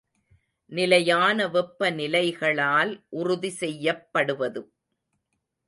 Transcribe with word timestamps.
நிலையான 0.71 1.47
வெப்பநிலைகளால் 1.47 2.93
உறுதி 3.09 3.51
செய்யப்படுவது. 3.61 4.61